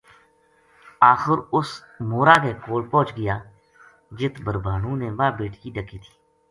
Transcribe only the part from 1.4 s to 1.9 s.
اُس